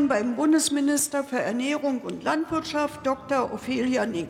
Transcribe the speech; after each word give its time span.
Ministerin 0.00 0.08
beim 0.08 0.36
Bundesminister 0.36 1.24
für 1.24 1.38
Ernährung 1.38 2.00
und 2.00 2.22
Landwirtschaft, 2.22 3.06
Dr. 3.06 3.52
Ophelia 3.52 4.06
Nick. 4.06 4.28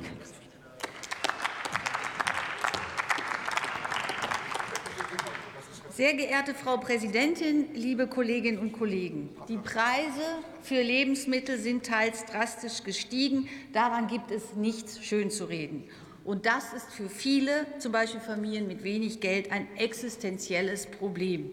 Sehr 5.91 6.15
geehrte 6.15 6.55
Frau 6.55 6.79
Präsidentin, 6.79 7.75
liebe 7.75 8.07
Kolleginnen 8.07 8.59
und 8.59 8.73
Kollegen! 8.73 9.29
Die 9.49 9.59
Preise 9.59 10.39
für 10.63 10.81
Lebensmittel 10.81 11.59
sind 11.59 11.85
teils 11.85 12.25
drastisch 12.25 12.83
gestiegen. 12.85 13.49
Daran 13.73 14.07
gibt 14.07 14.31
es 14.31 14.55
nichts 14.57 15.05
schönzureden. 15.05 15.85
Und 16.25 16.47
das 16.47 16.73
ist 16.73 16.91
für 16.91 17.09
viele, 17.09 17.67
zum 17.79 17.93
Beispiel 17.93 18.21
Familien 18.21 18.67
mit 18.67 18.83
wenig 18.83 19.21
Geld, 19.21 19.53
ein 19.53 19.69
existenzielles 19.77 20.87
Problem. 20.87 21.51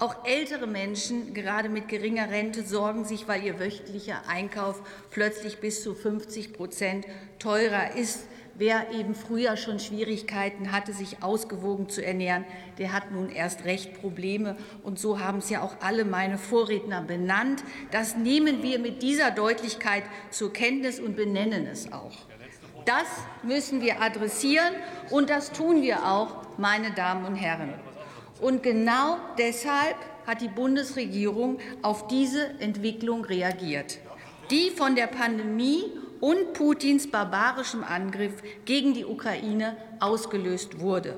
Auch 0.00 0.24
ältere 0.24 0.66
Menschen, 0.66 1.34
gerade 1.34 1.68
mit 1.68 1.88
geringer 1.88 2.30
Rente, 2.30 2.62
sorgen 2.62 3.04
sich, 3.04 3.28
weil 3.28 3.44
ihr 3.44 3.60
wöchentlicher 3.60 4.22
Einkauf 4.26 4.80
plötzlich 5.10 5.58
bis 5.58 5.82
zu 5.82 5.94
50 5.94 6.54
Prozent 6.54 7.06
teurer 7.38 7.94
ist. 7.96 8.24
Wer 8.54 8.92
eben 8.92 9.14
früher 9.14 9.58
schon 9.58 9.78
Schwierigkeiten 9.78 10.72
hatte, 10.72 10.94
sich 10.94 11.22
ausgewogen 11.22 11.90
zu 11.90 12.02
ernähren, 12.02 12.46
der 12.78 12.94
hat 12.94 13.10
nun 13.10 13.28
erst 13.28 13.66
recht 13.66 13.92
Probleme. 14.00 14.56
Und 14.82 14.98
so 14.98 15.20
haben 15.20 15.38
es 15.38 15.50
ja 15.50 15.60
auch 15.60 15.76
alle 15.80 16.06
meine 16.06 16.38
Vorredner 16.38 17.02
benannt. 17.02 17.62
Das 17.90 18.16
nehmen 18.16 18.62
wir 18.62 18.78
mit 18.78 19.02
dieser 19.02 19.30
Deutlichkeit 19.30 20.04
zur 20.30 20.50
Kenntnis 20.50 20.98
und 20.98 21.14
benennen 21.14 21.66
es 21.66 21.92
auch. 21.92 22.16
Das 22.86 23.06
müssen 23.42 23.82
wir 23.82 24.00
adressieren, 24.00 24.72
und 25.10 25.28
das 25.28 25.52
tun 25.52 25.82
wir 25.82 26.06
auch, 26.06 26.56
meine 26.56 26.90
Damen 26.92 27.26
und 27.26 27.36
Herren. 27.36 27.74
Und 28.40 28.62
genau 28.62 29.18
deshalb 29.38 29.96
hat 30.26 30.40
die 30.40 30.48
Bundesregierung 30.48 31.58
auf 31.82 32.06
diese 32.06 32.58
Entwicklung 32.60 33.24
reagiert, 33.24 33.98
die 34.50 34.70
von 34.70 34.94
der 34.94 35.06
Pandemie 35.06 35.84
und 36.20 36.52
Putins 36.52 37.10
barbarischem 37.10 37.82
Angriff 37.82 38.42
gegen 38.64 38.94
die 38.94 39.04
Ukraine 39.04 39.76
ausgelöst 40.00 40.80
wurde. 40.80 41.16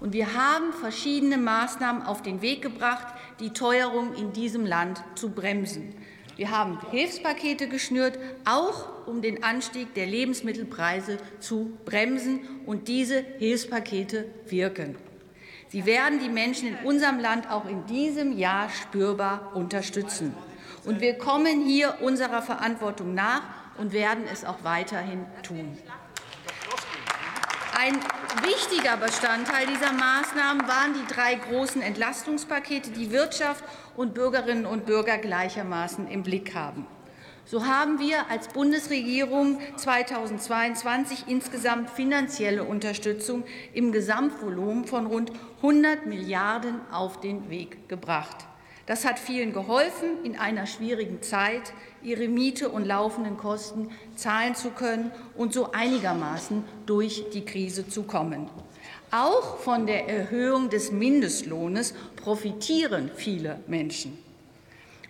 Und 0.00 0.14
wir 0.14 0.34
haben 0.34 0.72
verschiedene 0.72 1.36
Maßnahmen 1.36 2.02
auf 2.02 2.22
den 2.22 2.40
Weg 2.40 2.62
gebracht, 2.62 3.14
die 3.38 3.50
Teuerung 3.50 4.14
in 4.14 4.32
diesem 4.32 4.64
Land 4.64 5.02
zu 5.14 5.30
bremsen. 5.30 5.94
Wir 6.36 6.50
haben 6.50 6.78
Hilfspakete 6.90 7.68
geschnürt, 7.68 8.18
auch 8.46 9.06
um 9.06 9.20
den 9.20 9.42
Anstieg 9.42 9.92
der 9.92 10.06
Lebensmittelpreise 10.06 11.18
zu 11.38 11.76
bremsen. 11.84 12.40
Und 12.64 12.88
diese 12.88 13.22
Hilfspakete 13.38 14.24
wirken. 14.46 14.96
Sie 15.70 15.86
werden 15.86 16.18
die 16.18 16.28
Menschen 16.28 16.66
in 16.66 16.76
unserem 16.84 17.20
Land 17.20 17.48
auch 17.48 17.64
in 17.64 17.86
diesem 17.86 18.36
Jahr 18.36 18.68
spürbar 18.70 19.52
unterstützen. 19.54 20.34
Und 20.84 21.00
wir 21.00 21.16
kommen 21.16 21.64
hier 21.64 21.98
unserer 22.00 22.42
Verantwortung 22.42 23.14
nach 23.14 23.42
und 23.78 23.92
werden 23.92 24.24
es 24.32 24.44
auch 24.44 24.64
weiterhin 24.64 25.26
tun. 25.44 25.78
Ein 27.78 27.94
wichtiger 28.42 28.96
Bestandteil 28.96 29.68
dieser 29.68 29.92
Maßnahmen 29.92 30.66
waren 30.66 30.94
die 30.94 31.14
drei 31.14 31.36
großen 31.36 31.80
Entlastungspakete, 31.82 32.90
die 32.90 33.12
Wirtschaft 33.12 33.62
und 33.96 34.12
Bürgerinnen 34.12 34.66
und 34.66 34.86
Bürger 34.86 35.18
gleichermaßen 35.18 36.08
im 36.08 36.24
Blick 36.24 36.52
haben. 36.52 36.84
So 37.50 37.66
haben 37.66 37.98
wir 37.98 38.30
als 38.30 38.46
Bundesregierung 38.46 39.58
2022 39.74 41.24
insgesamt 41.26 41.90
finanzielle 41.90 42.62
Unterstützung 42.62 43.42
im 43.74 43.90
Gesamtvolumen 43.90 44.84
von 44.84 45.06
rund 45.06 45.32
100 45.56 46.06
Milliarden 46.06 46.80
auf 46.92 47.18
den 47.18 47.50
Weg 47.50 47.88
gebracht. 47.88 48.36
Das 48.86 49.04
hat 49.04 49.18
vielen 49.18 49.52
geholfen, 49.52 50.22
in 50.22 50.38
einer 50.38 50.68
schwierigen 50.68 51.22
Zeit 51.22 51.72
ihre 52.04 52.28
Miete 52.28 52.68
und 52.68 52.84
laufenden 52.84 53.36
Kosten 53.36 53.90
zahlen 54.14 54.54
zu 54.54 54.70
können 54.70 55.10
und 55.36 55.52
so 55.52 55.72
einigermaßen 55.72 56.62
durch 56.86 57.30
die 57.32 57.44
Krise 57.44 57.88
zu 57.88 58.04
kommen. 58.04 58.48
Auch 59.10 59.56
von 59.56 59.88
der 59.88 60.08
Erhöhung 60.08 60.70
des 60.70 60.92
Mindestlohnes 60.92 61.94
profitieren 62.14 63.10
viele 63.16 63.58
Menschen. 63.66 64.29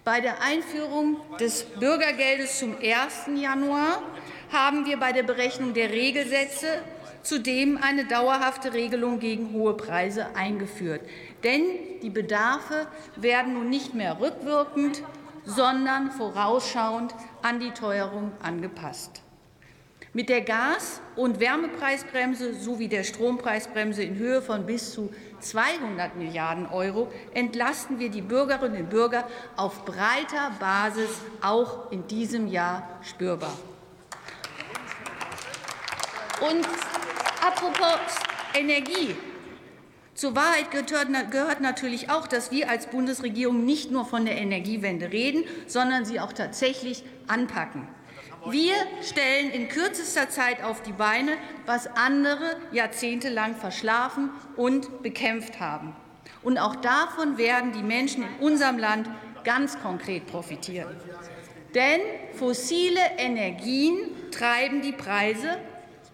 Bei 0.05 0.21
der 0.21 0.43
Einführung 0.43 1.19
des 1.39 1.65
Bürgergeldes 1.65 2.59
zum 2.59 2.75
1. 2.77 3.39
Januar 3.41 4.03
haben 4.51 4.87
wir 4.87 4.99
bei 4.99 5.13
der 5.13 5.25
Berechnung 5.25 5.75
der 5.75 5.91
Regelsätze 5.91 6.81
zudem 7.23 7.79
eine 7.83 8.07
dauerhafte 8.07 8.73
Regelung 8.73 9.21
gegen 9.21 9.53
hohe 9.53 9.75
Preise 9.77 10.35
eingeführt. 10.35 11.03
Denn 11.45 11.63
die 12.03 12.09
Bedarfe 12.09 12.87
werden 13.17 13.55
nun 13.55 13.69
nicht 13.69 13.93
mehr 13.93 14.19
rückwirkend, 14.19 15.03
sondern 15.45 16.11
vorausschauend 16.11 17.15
an 17.43 17.61
die 17.61 17.73
Teuerung 17.73 18.33
angepasst. 18.43 19.23
Mit 20.13 20.29
der 20.29 20.41
Gas- 20.41 21.01
und 21.15 21.39
Wärmepreisbremse 21.39 22.55
sowie 22.55 22.89
der 22.89 23.05
Strompreisbremse 23.05 24.03
in 24.03 24.17
Höhe 24.17 24.43
von 24.43 24.67
bis 24.67 24.93
zu 24.93 25.13
200 25.39 26.17
Milliarden 26.17 26.67
Euro 26.67 27.13
entlasten 27.33 28.01
wir 28.01 28.11
die 28.11 28.21
Bürgerinnen 28.21 28.83
und 28.83 28.91
Bürger 28.91 29.29
auf 29.57 29.85
breiter 29.85 30.51
Basis 30.59 31.11
auch 31.41 31.93
in 31.93 32.09
diesem 32.09 32.49
Jahr 32.49 32.89
spürbar. 33.03 33.57
Und 36.41 36.67
apropos 37.47 38.01
Energie. 38.55 39.15
Zur 40.15 40.35
Wahrheit 40.35 40.73
gehört 40.73 41.61
natürlich 41.61 42.11
auch, 42.11 42.27
dass 42.27 42.51
wir 42.51 42.69
als 42.69 42.89
Bundesregierung 42.89 43.65
nicht 43.65 43.93
nur 43.93 44.05
von 44.05 44.25
der 44.25 44.37
Energiewende 44.39 45.13
reden, 45.13 45.45
sondern 45.69 46.05
sie 46.05 46.19
auch 46.19 46.33
tatsächlich 46.33 47.05
anpacken. 47.29 47.87
Wir 48.47 48.75
stellen 49.03 49.51
in 49.51 49.69
kürzester 49.69 50.31
Zeit 50.31 50.63
auf 50.63 50.83
die 50.83 50.93
Beine, 50.93 51.33
was 51.67 51.87
andere 51.89 52.57
jahrzehntelang 52.73 53.55
verschlafen 53.55 54.31
und 54.57 55.03
bekämpft 55.03 55.61
haben. 55.61 55.95
Und 56.43 56.59
auch 56.59 56.77
davon 56.77 57.37
werden 57.37 57.73
die 57.73 57.83
Menschen 57.83 58.23
in 58.23 58.47
unserem 58.47 58.79
Land 58.79 59.11
ganz 59.45 59.79
konkret 59.81 60.27
profitieren. 60.27 60.97
Denn 61.75 62.01
fossile 62.35 63.01
Energien 63.19 63.99
treiben 64.31 64.81
die 64.81 64.93
Preise 64.93 65.59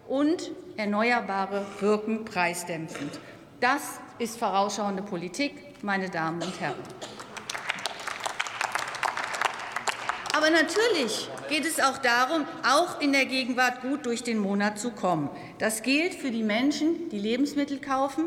und 0.09 0.51
Erneuerbare 0.77 1.65
wirken 1.81 2.25
preisdämpfend. 2.25 3.19
Das 3.61 4.01
ist 4.19 4.39
vorausschauende 4.39 5.03
Politik, 5.03 5.83
meine 5.83 6.11
Damen 6.11 6.43
und 6.43 6.61
Herren. 6.61 6.75
Aber 10.37 10.51
natürlich 10.51 11.31
geht 11.49 11.65
es 11.65 11.81
auch 11.81 11.99
darum, 11.99 12.45
auch 12.63 13.01
in 13.01 13.13
der 13.13 13.27
Gegenwart 13.27 13.83
gut 13.83 14.07
durch 14.07 14.23
den 14.23 14.39
Monat 14.39 14.79
zu 14.79 14.91
kommen. 14.91 15.31
Das 15.59 15.83
gilt 15.83 16.15
für 16.15 16.31
die 16.31 16.43
Menschen, 16.43 17.09
die 17.11 17.19
Lebensmittel 17.19 17.81
kaufen, 17.81 18.25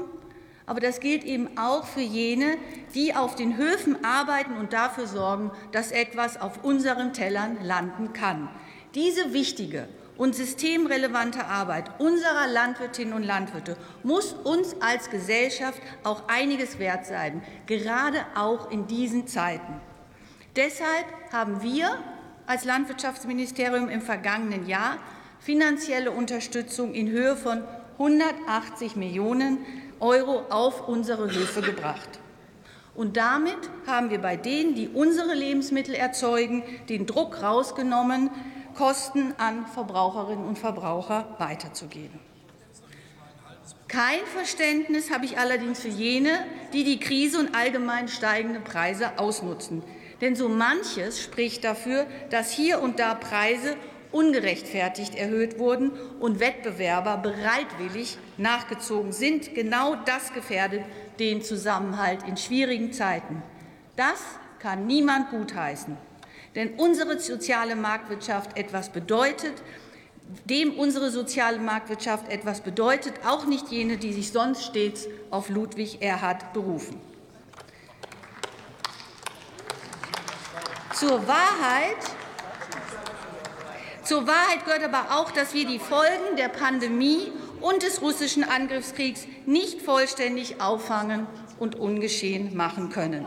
aber 0.65 0.79
das 0.79 0.99
gilt 0.99 1.23
eben 1.23 1.57
auch 1.57 1.85
für 1.85 2.01
jene, 2.01 2.57
die 2.93 3.15
auf 3.15 3.35
den 3.35 3.57
Höfen 3.57 4.05
arbeiten 4.05 4.53
und 4.53 4.71
dafür 4.71 5.07
sorgen, 5.07 5.51
dass 5.71 5.91
etwas 5.91 6.39
auf 6.39 6.63
unseren 6.63 7.11
Tellern 7.11 7.57
landen 7.63 8.13
kann. 8.13 8.49
Diese 8.93 9.33
wichtige 9.33 9.87
und 10.15 10.35
systemrelevante 10.35 11.45
Arbeit 11.45 11.99
unserer 11.99 12.45
Landwirtinnen 12.47 13.13
und 13.13 13.23
Landwirte 13.23 13.77
muss 14.03 14.33
uns 14.33 14.75
als 14.81 15.09
Gesellschaft 15.09 15.81
auch 16.03 16.23
einiges 16.27 16.77
wert 16.77 17.05
sein, 17.05 17.41
gerade 17.65 18.25
auch 18.35 18.69
in 18.69 18.85
diesen 18.85 19.27
Zeiten. 19.27 19.81
Deshalb 20.55 21.05
haben 21.31 21.63
wir 21.63 21.97
als 22.49 22.65
Landwirtschaftsministerium 22.65 23.89
im 23.89 24.01
vergangenen 24.01 24.67
Jahr 24.67 24.97
finanzielle 25.39 26.09
Unterstützung 26.09 26.95
in 26.95 27.07
Höhe 27.07 27.35
von 27.35 27.61
180 27.99 28.95
Millionen 28.95 29.59
Euro 29.99 30.47
auf 30.49 30.87
unsere 30.87 31.31
Höfe 31.31 31.61
gebracht. 31.61 32.09
Und 32.95 33.17
damit 33.17 33.59
haben 33.85 34.09
wir 34.09 34.17
bei 34.17 34.35
denen, 34.35 34.73
die 34.73 34.87
unsere 34.87 35.35
Lebensmittel 35.35 35.93
erzeugen, 35.93 36.63
den 36.89 37.05
Druck 37.05 37.43
rausgenommen, 37.43 38.31
Kosten 38.73 39.35
an 39.37 39.67
Verbraucherinnen 39.67 40.43
und 40.43 40.57
Verbraucher 40.57 41.35
weiterzugeben. 41.37 42.19
Kein 43.87 44.25
Verständnis 44.33 45.11
habe 45.11 45.25
ich 45.25 45.37
allerdings 45.37 45.81
für 45.81 45.87
jene, 45.87 46.31
die 46.73 46.83
die 46.83 46.99
Krise 46.99 47.39
und 47.39 47.55
allgemein 47.55 48.07
steigende 48.07 48.59
Preise 48.59 49.19
ausnutzen. 49.19 49.83
Denn 50.21 50.35
so 50.35 50.49
manches 50.49 51.21
spricht 51.21 51.63
dafür, 51.63 52.05
dass 52.29 52.51
hier 52.51 52.81
und 52.81 52.99
da 52.99 53.15
Preise 53.15 53.75
ungerechtfertigt 54.11 55.15
erhöht 55.15 55.59
wurden 55.59 55.91
und 56.19 56.39
Wettbewerber 56.39 57.17
bereitwillig 57.17 58.17
nachgezogen 58.37 59.11
sind. 59.11 59.53
Genau 59.53 59.95
das 60.05 60.33
gefährdet 60.33 60.83
den 61.19 61.41
Zusammenhalt 61.41 62.27
in 62.27 62.37
schwierigen 62.37 62.91
Zeiten. 62.91 63.43
Das 63.95 64.23
kann 64.59 64.87
niemand 64.87 65.29
gutheißen. 65.29 65.95
Denn 66.55 66.73
unsere 66.75 67.19
soziale 67.19 67.75
Marktwirtschaft 67.75 68.57
etwas 68.57 68.89
bedeutet, 68.89 69.53
dem 70.45 70.77
unsere 70.77 71.11
soziale 71.11 71.59
Marktwirtschaft 71.59 72.31
etwas 72.31 72.61
bedeutet, 72.61 73.13
auch 73.25 73.45
nicht 73.45 73.69
jene, 73.69 73.97
die 73.97 74.13
sich 74.13 74.31
sonst 74.31 74.63
stets 74.63 75.07
auf 75.31 75.49
Ludwig 75.49 76.01
Erhard 76.01 76.53
berufen. 76.53 76.99
Zur 80.99 81.25
Wahrheit, 81.29 81.95
zur 84.03 84.27
Wahrheit 84.27 84.65
gehört 84.65 84.83
aber 84.83 85.15
auch, 85.17 85.31
dass 85.31 85.53
wir 85.53 85.65
die 85.65 85.79
Folgen 85.79 86.35
der 86.35 86.49
Pandemie 86.49 87.31
und 87.61 87.83
des 87.83 88.01
russischen 88.01 88.43
Angriffskriegs 88.43 89.25
nicht 89.45 89.81
vollständig 89.81 90.59
auffangen 90.59 91.25
und 91.57 91.75
ungeschehen 91.75 92.53
machen 92.53 92.89
können. 92.89 93.25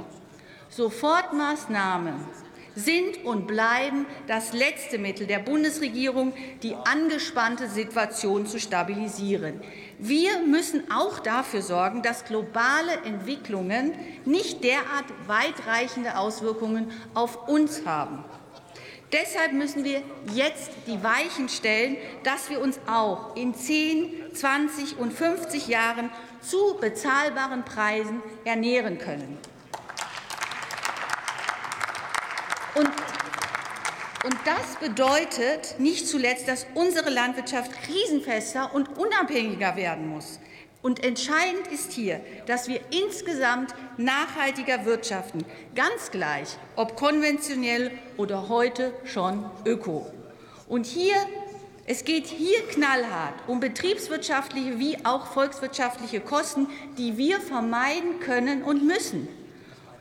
Sofortmaßnahmen 0.68 2.12
sind 2.74 3.24
und 3.24 3.46
bleiben 3.46 4.06
das 4.26 4.52
letzte 4.52 4.98
Mittel 4.98 5.26
der 5.26 5.38
Bundesregierung, 5.38 6.32
die 6.62 6.74
angespannte 6.74 7.68
Situation 7.68 8.46
zu 8.46 8.58
stabilisieren. 8.58 9.60
Wir 9.98 10.40
müssen 10.40 10.90
auch 10.90 11.18
dafür 11.18 11.62
sorgen, 11.62 12.02
dass 12.02 12.24
globale 12.24 12.92
Entwicklungen 13.04 13.92
nicht 14.24 14.64
derart 14.64 15.06
weitreichende 15.26 16.16
Auswirkungen 16.16 16.90
auf 17.14 17.48
uns 17.48 17.84
haben. 17.84 18.24
Deshalb 19.12 19.52
müssen 19.52 19.84
wir 19.84 20.02
jetzt 20.32 20.70
die 20.86 21.02
Weichen 21.04 21.50
stellen, 21.50 21.98
dass 22.24 22.48
wir 22.48 22.62
uns 22.62 22.80
auch 22.86 23.36
in 23.36 23.54
10, 23.54 24.34
20 24.34 24.98
und 24.98 25.12
50 25.12 25.68
Jahren 25.68 26.08
zu 26.40 26.78
bezahlbaren 26.80 27.62
Preisen 27.62 28.22
ernähren 28.44 28.96
können. 28.98 29.36
Und, 32.74 32.88
und 34.24 34.36
das 34.44 34.76
bedeutet 34.78 35.78
nicht 35.78 36.06
zuletzt, 36.06 36.46
dass 36.46 36.66
unsere 36.74 37.10
Landwirtschaft 37.10 37.72
krisenfester 37.82 38.72
und 38.74 38.96
unabhängiger 38.96 39.74
werden 39.76 40.08
muss. 40.08 40.38
Und 40.80 41.04
entscheidend 41.04 41.68
ist 41.72 41.92
hier, 41.92 42.20
dass 42.46 42.68
wir 42.68 42.80
insgesamt 42.90 43.74
nachhaltiger 43.98 44.84
wirtschaften, 44.84 45.44
ganz 45.74 46.10
gleich, 46.10 46.56
ob 46.76 46.96
konventionell 46.96 47.92
oder 48.16 48.48
heute 48.48 48.92
schon 49.04 49.48
öko. 49.64 50.06
Und 50.68 50.86
hier, 50.86 51.14
es 51.86 52.04
geht 52.04 52.26
hier 52.26 52.60
knallhart 52.68 53.34
um 53.46 53.60
betriebswirtschaftliche 53.60 54.78
wie 54.78 55.04
auch 55.04 55.26
volkswirtschaftliche 55.26 56.20
Kosten, 56.20 56.68
die 56.98 57.16
wir 57.16 57.40
vermeiden 57.40 58.18
können 58.20 58.62
und 58.62 58.84
müssen. 58.84 59.28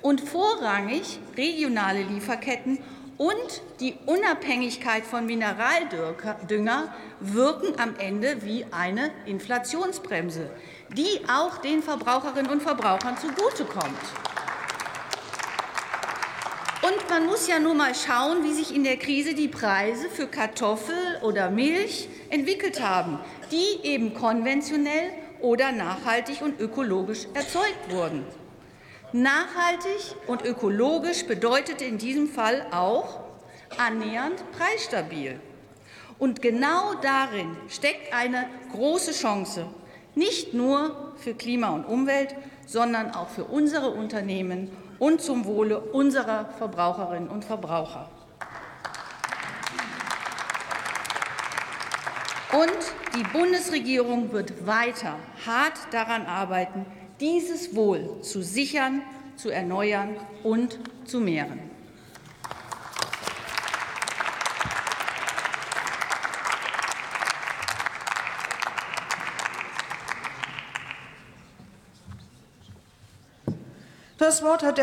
Und 0.01 0.21
vorrangig 0.21 1.19
regionale 1.37 2.01
Lieferketten 2.01 2.79
und 3.21 3.61
die 3.79 3.93
Unabhängigkeit 4.07 5.05
von 5.05 5.27
Mineraldünger 5.27 6.91
wirken 7.19 7.79
am 7.79 7.95
Ende 7.99 8.37
wie 8.43 8.65
eine 8.71 9.11
Inflationsbremse, 9.27 10.49
die 10.97 11.21
auch 11.29 11.59
den 11.59 11.83
Verbraucherinnen 11.83 12.51
und 12.51 12.63
Verbrauchern 12.63 13.15
zugutekommt. 13.19 14.01
Und 16.81 17.09
man 17.11 17.27
muss 17.27 17.47
ja 17.47 17.59
nur 17.59 17.75
mal 17.75 17.93
schauen, 17.93 18.43
wie 18.43 18.53
sich 18.53 18.73
in 18.73 18.83
der 18.83 18.97
Krise 18.97 19.35
die 19.35 19.49
Preise 19.49 20.09
für 20.09 20.25
Kartoffel 20.25 21.19
oder 21.21 21.51
Milch 21.51 22.09
entwickelt 22.31 22.81
haben, 22.81 23.19
die 23.51 23.87
eben 23.87 24.15
konventionell 24.15 25.11
oder 25.41 25.71
nachhaltig 25.71 26.41
und 26.41 26.59
ökologisch 26.59 27.27
erzeugt 27.35 27.91
wurden. 27.91 28.25
Nachhaltig 29.13 30.15
und 30.27 30.45
ökologisch 30.45 31.25
bedeutet 31.25 31.81
in 31.81 31.97
diesem 31.97 32.29
Fall 32.29 32.65
auch 32.71 33.19
annähernd 33.77 34.41
preisstabil. 34.53 35.37
Und 36.17 36.41
genau 36.41 36.93
darin 37.01 37.57
steckt 37.67 38.13
eine 38.13 38.47
große 38.71 39.11
Chance, 39.11 39.65
nicht 40.15 40.53
nur 40.53 41.13
für 41.17 41.33
Klima 41.33 41.71
und 41.71 41.83
Umwelt, 41.83 42.35
sondern 42.65 43.11
auch 43.11 43.27
für 43.27 43.43
unsere 43.43 43.89
Unternehmen 43.89 44.71
und 44.97 45.21
zum 45.21 45.43
Wohle 45.43 45.79
unserer 45.79 46.45
Verbraucherinnen 46.57 47.27
und 47.27 47.43
Verbraucher. 47.43 48.09
Und 52.53 52.77
die 53.17 53.23
Bundesregierung 53.23 54.31
wird 54.31 54.65
weiter 54.65 55.17
hart 55.45 55.73
daran 55.91 56.25
arbeiten, 56.25 56.85
dieses 57.21 57.75
Wohl 57.75 58.21
zu 58.21 58.41
sichern, 58.41 59.03
zu 59.37 59.49
erneuern 59.49 60.17
und 60.43 60.79
zu 61.05 61.19
mehren. 61.19 61.71
Das 74.17 74.43
Wort 74.43 74.63
hat 74.63 74.77
der 74.77 74.79